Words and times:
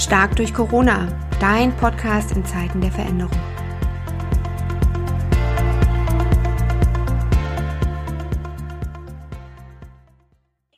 Stark 0.00 0.34
durch 0.34 0.54
Corona, 0.54 1.08
dein 1.40 1.76
Podcast 1.76 2.32
in 2.32 2.42
Zeiten 2.46 2.80
der 2.80 2.90
Veränderung. 2.90 3.38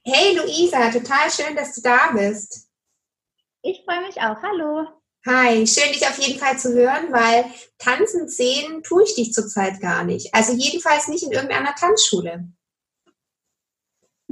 Hey 0.05 0.37
Luisa, 0.37 0.91
total 0.91 1.31
schön, 1.31 1.55
dass 1.55 1.73
du 1.77 1.83
da 1.83 2.11
bist. 2.13 2.69
Ich 3.63 3.85
freue 3.85 4.01
mich 4.09 4.17
auch. 4.17 4.43
Hallo. 4.43 4.89
Hi, 5.25 5.65
schön 5.69 5.93
dich 5.93 6.05
auf 6.05 6.19
jeden 6.19 6.41
Fall 6.41 6.59
zu 6.59 6.75
hören, 6.75 7.13
weil 7.13 7.45
tanzen 7.79 8.29
sehen 8.29 8.83
tue 8.83 9.05
ich 9.05 9.15
dich 9.15 9.33
zurzeit 9.33 9.81
gar 9.81 10.03
nicht. 10.03 10.35
Also 10.35 10.53
jedenfalls 10.53 11.07
nicht 11.07 11.23
in 11.23 11.31
irgendeiner 11.31 11.77
Tanzschule. 11.77 12.49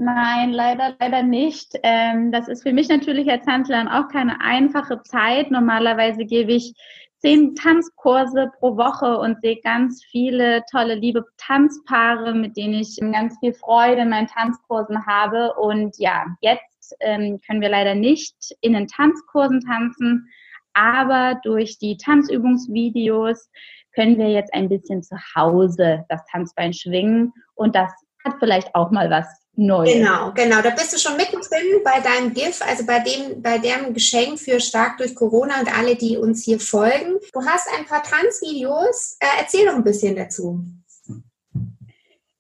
Nein, 0.03 0.53
leider, 0.53 0.97
leider 0.99 1.23
nicht. 1.23 1.79
Ähm, 1.83 2.33
das 2.33 2.49
ist 2.49 2.63
für 2.63 2.73
mich 2.73 2.89
natürlich 2.89 3.31
als 3.31 3.45
Tanzlerin 3.45 3.87
auch 3.87 4.09
keine 4.09 4.41
einfache 4.41 5.03
Zeit. 5.03 5.51
Normalerweise 5.51 6.25
gebe 6.25 6.53
ich 6.53 6.73
zehn 7.19 7.55
Tanzkurse 7.55 8.51
pro 8.59 8.79
Woche 8.79 9.19
und 9.19 9.43
sehe 9.43 9.61
ganz 9.61 10.03
viele 10.03 10.63
tolle, 10.71 10.95
liebe 10.95 11.27
Tanzpaare, 11.37 12.33
mit 12.33 12.57
denen 12.57 12.81
ich 12.81 12.97
ganz 13.13 13.39
viel 13.41 13.53
Freude 13.53 14.01
in 14.01 14.09
meinen 14.09 14.27
Tanzkursen 14.27 15.05
habe. 15.05 15.53
Und 15.61 15.99
ja, 15.99 16.25
jetzt 16.41 16.97
ähm, 17.01 17.39
können 17.47 17.61
wir 17.61 17.69
leider 17.69 17.95
nicht 17.95 18.57
in 18.63 18.73
den 18.73 18.87
Tanzkursen 18.87 19.61
tanzen, 19.61 20.31
aber 20.73 21.39
durch 21.43 21.79
die 21.79 21.99
Tanzübungsvideos 21.99 23.51
können 23.95 24.17
wir 24.17 24.31
jetzt 24.31 24.55
ein 24.55 24.71
bisschen 24.71 25.03
zu 25.03 25.17
Hause 25.37 26.07
das 26.09 26.25
Tanzbein 26.33 26.73
schwingen 26.73 27.35
und 27.55 27.75
das 27.75 27.93
hat 28.25 28.37
vielleicht 28.39 28.75
auch 28.75 28.91
mal 28.91 29.11
was 29.11 29.40
Neues. 29.57 29.93
Genau, 29.93 30.33
genau. 30.33 30.63
Da 30.63 30.71
bist 30.71 30.93
du 30.93 30.99
schon 30.99 31.17
mittendrin 31.17 31.83
bei 31.85 32.01
deinem 32.01 32.33
GIF, 32.33 32.63
also 32.63 32.87
bei 32.87 33.01
dem, 33.01 33.43
bei 33.43 33.59
dem 33.59 33.93
Geschenk 33.93 34.39
für 34.39 34.61
stark 34.61 34.99
durch 34.99 35.15
Corona 35.15 35.61
und 35.61 35.77
alle, 35.77 35.97
die 35.97 36.17
uns 36.17 36.45
hier 36.45 36.59
folgen. 36.59 37.19
Du 37.33 37.45
hast 37.45 37.69
ein 37.77 37.85
paar 37.85 38.03
Tanzvideos. 38.03 39.17
Äh, 39.21 39.41
erzähl 39.41 39.67
doch 39.67 39.75
ein 39.75 39.85
bisschen 39.85 40.17
dazu. 40.17 40.65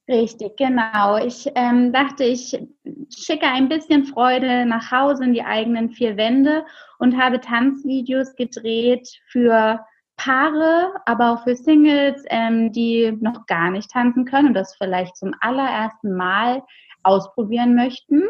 Richtig, 0.08 0.56
genau. 0.56 1.24
Ich 1.24 1.48
ähm, 1.54 1.92
dachte, 1.92 2.24
ich 2.24 2.58
schicke 3.16 3.46
ein 3.46 3.68
bisschen 3.68 4.06
Freude 4.06 4.66
nach 4.66 4.90
Hause 4.90 5.24
in 5.24 5.34
die 5.34 5.44
eigenen 5.44 5.90
vier 5.90 6.16
Wände 6.16 6.64
und 6.98 7.16
habe 7.16 7.40
Tanzvideos 7.40 8.34
gedreht 8.34 9.08
für 9.30 9.78
Paare, 10.16 10.92
aber 11.06 11.32
auch 11.32 11.44
für 11.44 11.54
Singles, 11.54 12.24
ähm, 12.28 12.72
die 12.72 13.16
noch 13.20 13.46
gar 13.46 13.70
nicht 13.70 13.90
tanzen 13.90 14.24
können 14.24 14.48
und 14.48 14.54
das 14.54 14.76
vielleicht 14.76 15.16
zum 15.16 15.32
allerersten 15.40 16.16
Mal 16.16 16.62
ausprobieren 17.02 17.74
möchten. 17.74 18.22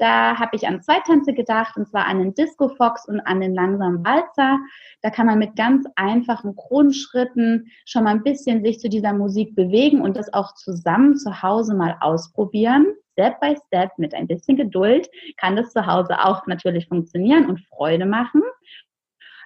Da 0.00 0.38
habe 0.38 0.56
ich 0.56 0.66
an 0.66 0.82
zwei 0.82 0.98
Tänze 1.00 1.34
gedacht, 1.34 1.76
und 1.76 1.86
zwar 1.86 2.06
an 2.06 2.20
den 2.20 2.34
Disco 2.34 2.68
Fox 2.70 3.06
und 3.06 3.20
an 3.20 3.40
den 3.42 3.54
langsamen 3.54 4.02
Walzer. 4.02 4.58
Da 5.02 5.10
kann 5.10 5.26
man 5.26 5.38
mit 5.38 5.56
ganz 5.56 5.86
einfachen 5.94 6.56
Grundschritten 6.56 7.70
schon 7.84 8.04
mal 8.04 8.12
ein 8.12 8.22
bisschen 8.22 8.64
sich 8.64 8.78
zu 8.80 8.88
dieser 8.88 9.12
Musik 9.12 9.54
bewegen 9.54 10.00
und 10.00 10.16
das 10.16 10.32
auch 10.32 10.54
zusammen 10.54 11.16
zu 11.16 11.42
Hause 11.42 11.74
mal 11.74 11.98
ausprobieren. 12.00 12.86
Step 13.12 13.40
by 13.40 13.54
Step 13.66 13.90
mit 13.98 14.14
ein 14.14 14.26
bisschen 14.26 14.56
Geduld 14.56 15.10
kann 15.36 15.56
das 15.56 15.70
zu 15.72 15.84
Hause 15.84 16.18
auch 16.24 16.46
natürlich 16.46 16.88
funktionieren 16.88 17.50
und 17.50 17.60
Freude 17.68 18.06
machen 18.06 18.40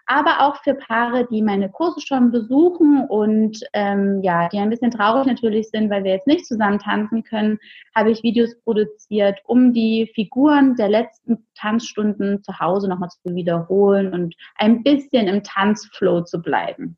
aber 0.06 0.40
auch 0.40 0.62
für 0.62 0.74
Paare, 0.74 1.26
die 1.30 1.42
meine 1.42 1.70
Kurse 1.70 2.00
schon 2.00 2.30
besuchen 2.30 3.04
und 3.08 3.60
ähm, 3.72 4.20
ja, 4.22 4.48
die 4.48 4.58
ein 4.58 4.70
bisschen 4.70 4.90
traurig 4.90 5.26
natürlich 5.26 5.70
sind, 5.70 5.90
weil 5.90 6.04
wir 6.04 6.12
jetzt 6.12 6.26
nicht 6.26 6.46
zusammen 6.46 6.78
tanzen 6.78 7.24
können, 7.24 7.58
habe 7.94 8.10
ich 8.10 8.22
Videos 8.22 8.54
produziert, 8.64 9.40
um 9.44 9.72
die 9.72 10.10
Figuren 10.14 10.76
der 10.76 10.88
letzten 10.88 11.46
Tanzstunden 11.54 12.42
zu 12.42 12.58
Hause 12.58 12.88
nochmal 12.88 13.10
zu 13.10 13.34
wiederholen 13.34 14.12
und 14.12 14.34
ein 14.56 14.82
bisschen 14.82 15.28
im 15.28 15.42
Tanzflow 15.42 16.22
zu 16.22 16.40
bleiben. 16.40 16.96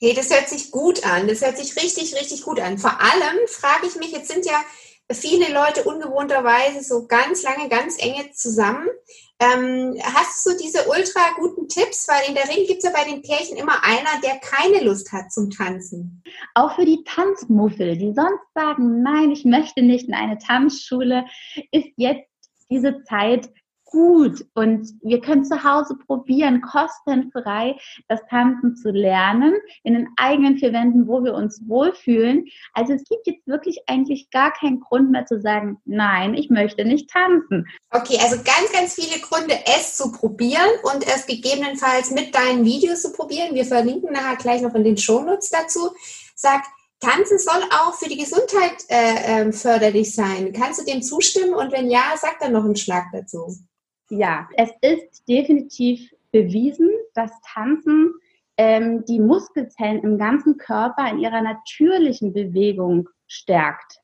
Hey, 0.00 0.14
das 0.14 0.32
hört 0.32 0.48
sich 0.48 0.70
gut 0.70 1.04
an. 1.04 1.26
Das 1.26 1.44
hört 1.44 1.58
sich 1.58 1.74
richtig, 1.74 2.14
richtig 2.14 2.42
gut 2.44 2.60
an. 2.60 2.78
Vor 2.78 3.00
allem 3.00 3.36
frage 3.48 3.88
ich 3.88 3.96
mich, 3.96 4.12
jetzt 4.12 4.28
sind 4.28 4.46
ja 4.46 4.60
viele 5.12 5.52
Leute 5.52 5.84
ungewohnterweise 5.84 6.82
so 6.82 7.06
ganz 7.06 7.42
lange, 7.42 7.68
ganz 7.68 7.96
enge 7.98 8.30
zusammen. 8.32 8.86
Ähm, 9.40 9.96
hast 10.02 10.44
du 10.44 10.50
diese 10.60 10.88
ultra 10.88 11.20
guten 11.36 11.68
Tipps? 11.68 12.08
Weil 12.08 12.28
in 12.28 12.34
der 12.34 12.48
Regel 12.48 12.66
gibt 12.66 12.78
es 12.78 12.84
ja 12.84 12.90
bei 12.90 13.08
den 13.08 13.22
Pärchen 13.22 13.56
immer 13.56 13.84
einer, 13.84 14.20
der 14.22 14.38
keine 14.40 14.84
Lust 14.84 15.12
hat 15.12 15.32
zum 15.32 15.50
Tanzen. 15.50 16.22
Auch 16.54 16.74
für 16.74 16.84
die 16.84 17.04
Tanzmuffel, 17.04 17.96
die 17.96 18.12
sonst 18.12 18.52
sagen, 18.54 19.02
nein, 19.02 19.30
ich 19.30 19.44
möchte 19.44 19.82
nicht 19.82 20.08
in 20.08 20.14
eine 20.14 20.38
Tanzschule, 20.38 21.24
ist 21.70 21.88
jetzt 21.96 22.28
diese 22.70 23.02
Zeit 23.04 23.48
gut 23.90 24.44
und 24.54 24.88
wir 25.02 25.20
können 25.20 25.44
zu 25.44 25.64
Hause 25.64 25.96
probieren, 26.06 26.60
kostenfrei 26.60 27.76
das 28.08 28.20
Tanzen 28.28 28.76
zu 28.76 28.90
lernen, 28.90 29.54
in 29.82 29.94
den 29.94 30.08
eigenen 30.16 30.58
vier 30.58 30.72
Wänden, 30.72 31.08
wo 31.08 31.24
wir 31.24 31.34
uns 31.34 31.62
wohlfühlen. 31.66 32.46
Also 32.74 32.92
es 32.92 33.04
gibt 33.04 33.26
jetzt 33.26 33.46
wirklich 33.46 33.80
eigentlich 33.86 34.30
gar 34.30 34.52
keinen 34.52 34.80
Grund 34.80 35.10
mehr 35.10 35.26
zu 35.26 35.40
sagen, 35.40 35.78
nein, 35.84 36.34
ich 36.34 36.50
möchte 36.50 36.84
nicht 36.84 37.10
tanzen. 37.10 37.66
Okay, 37.90 38.18
also 38.22 38.36
ganz, 38.36 38.72
ganz 38.72 38.94
viele 38.94 39.20
Gründe, 39.20 39.54
es 39.78 39.96
zu 39.96 40.12
probieren 40.12 40.70
und 40.92 41.06
es 41.06 41.26
gegebenenfalls 41.26 42.10
mit 42.10 42.34
deinen 42.34 42.64
Videos 42.64 43.02
zu 43.02 43.12
probieren. 43.12 43.54
Wir 43.54 43.64
verlinken 43.64 44.12
nachher 44.12 44.36
gleich 44.36 44.62
noch 44.62 44.74
in 44.74 44.84
den 44.84 44.96
Shownotes 44.96 45.50
dazu. 45.50 45.90
Sag, 46.34 46.62
Tanzen 47.00 47.38
soll 47.38 47.62
auch 47.70 47.94
für 47.94 48.08
die 48.08 48.18
Gesundheit 48.18 48.84
äh, 48.88 49.42
äh, 49.42 49.52
förderlich 49.52 50.14
sein. 50.14 50.52
Kannst 50.52 50.80
du 50.80 50.84
dem 50.84 51.02
zustimmen? 51.02 51.54
Und 51.54 51.72
wenn 51.72 51.90
ja, 51.90 52.14
sag 52.20 52.40
dann 52.40 52.52
noch 52.52 52.64
einen 52.64 52.76
Schlag 52.76 53.06
dazu. 53.12 53.56
Ja, 54.10 54.48
es 54.56 54.70
ist 54.80 55.28
definitiv 55.28 56.14
bewiesen, 56.32 56.90
dass 57.14 57.30
Tanzen 57.42 58.12
ähm, 58.56 59.04
die 59.04 59.20
Muskelzellen 59.20 60.02
im 60.02 60.18
ganzen 60.18 60.56
Körper 60.56 61.10
in 61.10 61.18
ihrer 61.18 61.42
natürlichen 61.42 62.32
Bewegung 62.32 63.08
stärkt. 63.26 64.00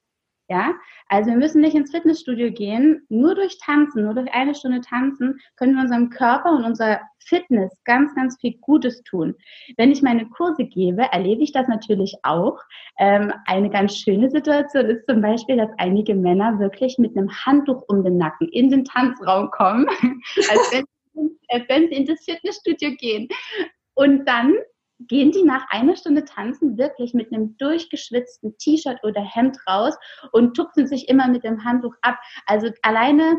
Ja, 0.49 0.75
also 1.09 1.31
wir 1.31 1.38
müssen 1.38 1.62
nicht 1.62 1.75
ins 1.75 1.91
Fitnessstudio 1.91 2.50
gehen. 2.53 3.06
Nur 3.09 3.34
durch 3.34 3.59
Tanzen, 3.59 4.05
nur 4.05 4.12
durch 4.12 4.31
eine 4.34 4.55
Stunde 4.55 4.82
Tanzen 4.82 5.41
können 5.56 5.75
wir 5.75 5.82
unserem 5.82 6.10
Körper 6.10 6.53
und 6.53 6.65
unserer 6.65 7.00
Fitness 7.19 7.72
ganz, 7.84 8.15
ganz 8.15 8.38
viel 8.38 8.55
Gutes 8.60 9.03
tun. 9.05 9.34
Wenn 9.78 9.91
ich 9.91 10.03
meine 10.03 10.28
Kurse 10.28 10.65
gebe, 10.65 11.03
erlebe 11.12 11.43
ich 11.43 11.53
das 11.53 11.66
natürlich 11.66 12.15
auch. 12.25 12.59
Ähm, 12.99 13.32
eine 13.47 13.71
ganz 13.71 13.97
schöne 13.97 14.31
Situation 14.31 14.84
ist 14.84 15.06
zum 15.09 15.22
Beispiel, 15.22 15.56
dass 15.56 15.71
einige 15.78 16.15
Männer 16.15 16.59
wirklich 16.59 16.99
mit 16.99 17.16
einem 17.16 17.31
Handtuch 17.31 17.82
um 17.88 18.05
den 18.05 18.19
Nacken 18.19 18.49
in 18.49 18.69
den 18.69 18.84
Tanzraum 18.84 19.50
kommen, 19.50 19.87
als 20.50 20.72
wenn, 20.72 20.84
als 21.49 21.65
wenn 21.69 21.88
sie 21.88 21.94
in 21.94 22.05
das 22.06 22.22
Fitnessstudio 22.22 22.91
gehen. 22.97 23.28
Und 23.94 24.26
dann 24.26 24.55
gehen 25.00 25.32
die 25.32 25.43
nach 25.43 25.66
einer 25.71 25.97
Stunde 25.97 26.25
Tanzen 26.25 26.78
wirklich 26.78 27.15
mit 27.15 27.32
einem 27.32 27.56
durchgeschwitzten 27.59 28.56
T-Shirt 28.59 29.03
oder 29.03 29.21
Hemd 29.21 29.59
raus 29.69 29.97
und 30.32 30.55
tupfen 30.55 30.87
sich 30.87 31.09
immer 31.09 31.28
mit 31.28 31.44
dem 31.44 31.65
Handtuch 31.65 31.94
ab. 32.03 32.19
Also 32.47 32.71
alleine 32.82 33.38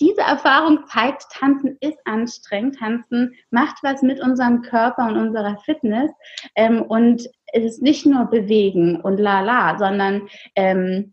diese 0.00 0.20
Erfahrung 0.20 0.86
zeigt, 0.86 1.24
Tanzen 1.30 1.76
ist 1.80 1.98
anstrengend. 2.04 2.78
Tanzen 2.78 3.34
macht 3.50 3.78
was 3.82 4.02
mit 4.02 4.20
unserem 4.20 4.62
Körper 4.62 5.06
und 5.08 5.16
unserer 5.16 5.58
Fitness. 5.64 6.10
Ähm, 6.54 6.82
und 6.82 7.28
es 7.52 7.64
ist 7.64 7.82
nicht 7.82 8.06
nur 8.06 8.26
bewegen 8.26 9.00
und 9.00 9.18
la 9.18 9.40
la, 9.40 9.78
sondern 9.78 10.28
ähm, 10.54 11.12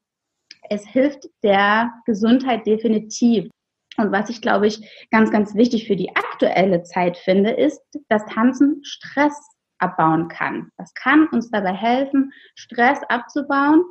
es 0.69 0.85
hilft 0.85 1.27
der 1.43 1.91
Gesundheit 2.05 2.65
definitiv. 2.65 3.49
Und 3.97 4.11
was 4.11 4.29
ich, 4.29 4.41
glaube 4.41 4.67
ich, 4.67 5.07
ganz, 5.11 5.31
ganz 5.31 5.53
wichtig 5.55 5.88
für 5.88 5.95
die 5.95 6.15
aktuelle 6.15 6.83
Zeit 6.83 7.17
finde, 7.17 7.51
ist, 7.51 7.81
dass 8.07 8.25
Tanzen 8.25 8.79
Stress 8.83 9.38
abbauen 9.81 10.28
kann. 10.28 10.69
Das 10.78 10.94
kann 10.94 11.28
uns 11.28 11.50
dabei 11.50 11.74
helfen, 11.74 12.31
Stress 12.56 13.00
abzubauen. 13.09 13.84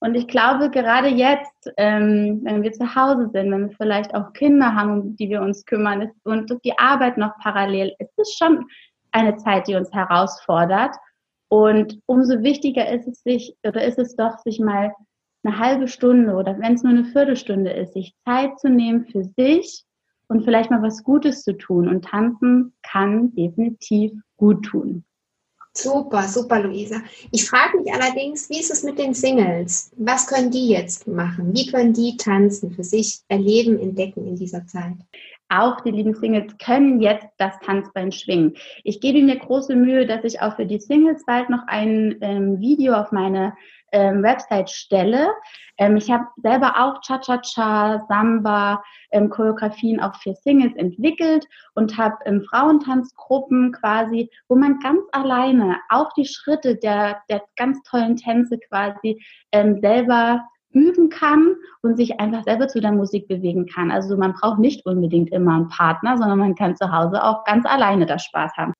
Und 0.00 0.14
ich 0.14 0.28
glaube, 0.28 0.70
gerade 0.70 1.08
jetzt, 1.08 1.72
ähm, 1.76 2.40
wenn 2.44 2.62
wir 2.62 2.72
zu 2.72 2.94
Hause 2.94 3.30
sind, 3.32 3.50
wenn 3.50 3.68
wir 3.68 3.76
vielleicht 3.76 4.14
auch 4.14 4.32
Kinder 4.32 4.74
haben, 4.74 5.00
um 5.00 5.16
die 5.16 5.28
wir 5.28 5.42
uns 5.42 5.64
kümmern 5.64 6.02
ist, 6.02 6.14
und 6.24 6.52
die 6.64 6.78
Arbeit 6.78 7.18
noch 7.18 7.36
parallel, 7.42 7.94
ist 7.98 8.16
es 8.16 8.36
schon 8.38 8.64
eine 9.10 9.36
Zeit, 9.36 9.66
die 9.66 9.74
uns 9.74 9.92
herausfordert. 9.92 10.94
Und 11.48 11.98
umso 12.06 12.42
wichtiger 12.42 12.88
ist 12.92 13.08
es 13.08 13.22
sich, 13.22 13.56
oder 13.66 13.82
ist 13.84 13.98
es 13.98 14.14
doch, 14.14 14.38
sich 14.38 14.60
mal 14.60 14.92
eine 15.44 15.58
halbe 15.58 15.88
Stunde 15.88 16.34
oder 16.34 16.58
wenn 16.58 16.74
es 16.74 16.82
nur 16.82 16.92
eine 16.92 17.04
Viertelstunde 17.04 17.70
ist, 17.70 17.94
sich 17.94 18.14
Zeit 18.24 18.58
zu 18.58 18.68
nehmen 18.68 19.06
für 19.06 19.24
sich 19.24 19.84
und 20.28 20.44
vielleicht 20.44 20.70
mal 20.70 20.82
was 20.82 21.02
Gutes 21.02 21.42
zu 21.42 21.56
tun. 21.56 21.88
Und 21.88 22.04
tanzen 22.04 22.74
kann 22.82 23.34
definitiv 23.34 24.12
gut 24.36 24.64
tun. 24.64 25.04
Super, 25.80 26.26
super, 26.26 26.60
Luisa. 26.60 27.02
Ich 27.30 27.48
frage 27.48 27.78
mich 27.78 27.92
allerdings, 27.92 28.50
wie 28.50 28.58
ist 28.58 28.72
es 28.72 28.82
mit 28.82 28.98
den 28.98 29.14
Singles? 29.14 29.92
Was 29.96 30.26
können 30.26 30.50
die 30.50 30.70
jetzt 30.70 31.06
machen? 31.06 31.54
Wie 31.54 31.66
können 31.66 31.92
die 31.92 32.16
tanzen, 32.16 32.72
für 32.72 32.82
sich 32.82 33.20
erleben, 33.28 33.78
entdecken 33.78 34.26
in 34.26 34.34
dieser 34.34 34.66
Zeit? 34.66 34.96
Auch 35.48 35.80
die 35.80 35.90
lieben 35.90 36.14
Singles 36.14 36.56
können 36.58 37.00
jetzt 37.00 37.26
das 37.38 37.58
Tanzbein 37.60 38.12
schwingen. 38.12 38.54
Ich 38.84 39.00
gebe 39.00 39.22
mir 39.22 39.36
große 39.36 39.74
Mühe, 39.74 40.06
dass 40.06 40.24
ich 40.24 40.42
auch 40.42 40.56
für 40.56 40.66
die 40.66 40.78
Singles 40.78 41.24
bald 41.24 41.48
noch 41.48 41.62
ein 41.66 42.16
ähm, 42.20 42.60
Video 42.60 42.94
auf 42.94 43.12
meine 43.12 43.54
ähm, 43.92 44.22
Website 44.22 44.68
stelle. 44.68 45.30
Ähm, 45.78 45.96
ich 45.96 46.10
habe 46.10 46.26
selber 46.42 46.74
auch 46.76 47.00
Cha-Cha-Cha, 47.00 48.04
Samba, 48.08 48.82
ähm, 49.10 49.30
Choreografien 49.30 50.00
auch 50.00 50.14
für 50.16 50.34
Singles 50.34 50.76
entwickelt 50.76 51.46
und 51.74 51.96
habe 51.96 52.16
ähm, 52.26 52.44
Frauentanzgruppen 52.50 53.72
quasi, 53.72 54.30
wo 54.48 54.56
man 54.56 54.78
ganz 54.80 55.00
alleine 55.12 55.78
auch 55.88 56.12
die 56.12 56.26
Schritte 56.26 56.76
der, 56.76 57.22
der 57.30 57.42
ganz 57.56 57.82
tollen 57.84 58.16
Tänze 58.16 58.58
quasi 58.58 59.22
ähm, 59.52 59.80
selber 59.80 60.44
üben 60.72 61.08
kann 61.08 61.56
und 61.82 61.96
sich 61.96 62.20
einfach 62.20 62.44
selber 62.44 62.68
zu 62.68 62.80
der 62.80 62.92
Musik 62.92 63.28
bewegen 63.28 63.66
kann. 63.66 63.90
Also 63.90 64.16
man 64.16 64.34
braucht 64.34 64.58
nicht 64.58 64.84
unbedingt 64.86 65.32
immer 65.32 65.54
einen 65.54 65.68
Partner, 65.68 66.16
sondern 66.18 66.38
man 66.38 66.54
kann 66.54 66.76
zu 66.76 66.92
Hause 66.92 67.22
auch 67.22 67.44
ganz 67.44 67.64
alleine 67.66 68.06
das 68.06 68.24
Spaß 68.24 68.52
haben. 68.56 68.74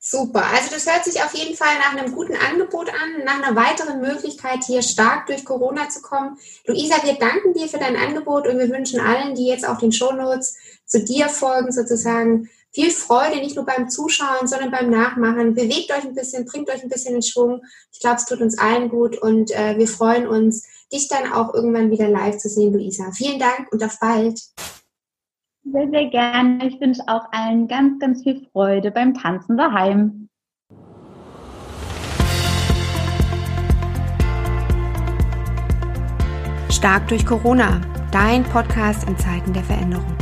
Super, 0.00 0.42
also 0.54 0.70
das 0.72 0.90
hört 0.90 1.04
sich 1.04 1.22
auf 1.22 1.34
jeden 1.34 1.54
Fall 1.56 1.76
nach 1.78 1.96
einem 1.96 2.12
guten 2.12 2.34
Angebot 2.34 2.88
an, 2.88 3.24
nach 3.24 3.42
einer 3.42 3.54
weiteren 3.54 4.00
Möglichkeit, 4.00 4.64
hier 4.64 4.82
stark 4.82 5.26
durch 5.26 5.44
Corona 5.44 5.88
zu 5.88 6.02
kommen. 6.02 6.36
Luisa, 6.66 6.96
wir 7.04 7.14
danken 7.14 7.52
dir 7.52 7.68
für 7.68 7.78
dein 7.78 7.96
Angebot 7.96 8.48
und 8.48 8.58
wir 8.58 8.68
wünschen 8.70 9.00
allen, 9.00 9.34
die 9.34 9.46
jetzt 9.46 9.68
auf 9.68 9.78
den 9.78 9.92
Shownotes 9.92 10.56
zu 10.84 11.04
dir 11.04 11.28
folgen, 11.28 11.70
sozusagen 11.70 12.48
viel 12.72 12.90
Freude, 12.90 13.36
nicht 13.36 13.56
nur 13.56 13.64
beim 13.64 13.88
Zuschauen, 13.88 14.46
sondern 14.46 14.70
beim 14.70 14.90
Nachmachen. 14.90 15.54
Bewegt 15.54 15.90
euch 15.90 16.04
ein 16.04 16.14
bisschen, 16.14 16.44
bringt 16.44 16.70
euch 16.70 16.82
ein 16.82 16.88
bisschen 16.88 17.14
in 17.14 17.22
Schwung. 17.22 17.62
Ich 17.92 18.00
glaube, 18.00 18.16
es 18.16 18.26
tut 18.26 18.40
uns 18.40 18.58
allen 18.58 18.88
gut 18.88 19.16
und 19.18 19.50
äh, 19.50 19.76
wir 19.78 19.88
freuen 19.88 20.26
uns, 20.26 20.66
dich 20.92 21.08
dann 21.08 21.32
auch 21.32 21.54
irgendwann 21.54 21.90
wieder 21.90 22.08
live 22.08 22.38
zu 22.38 22.48
sehen, 22.48 22.72
Luisa. 22.72 23.10
Vielen 23.12 23.38
Dank 23.38 23.72
und 23.72 23.82
auf 23.82 23.98
bald. 24.00 24.38
Sehr, 25.64 25.90
sehr 25.90 26.06
gerne. 26.06 26.66
Ich 26.66 26.80
wünsche 26.80 27.02
auch 27.06 27.24
allen 27.32 27.68
ganz, 27.68 27.98
ganz 27.98 28.22
viel 28.22 28.46
Freude 28.52 28.90
beim 28.90 29.14
Tanzen 29.14 29.56
daheim. 29.56 30.28
Stark 36.70 37.08
durch 37.08 37.26
Corona, 37.26 37.80
dein 38.12 38.44
Podcast 38.44 39.08
in 39.08 39.18
Zeiten 39.18 39.52
der 39.52 39.64
Veränderung. 39.64 40.16